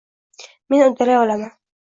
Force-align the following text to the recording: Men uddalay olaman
Men 0.73 0.81
uddalay 0.87 1.21
olaman 1.21 1.55